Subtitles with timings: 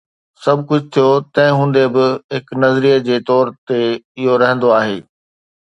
[0.43, 3.79] سڀ ڪجهه ٿيو، تنهن هوندي به، هڪ نظريي جي طور تي
[4.21, 4.99] اهو رهندو آهي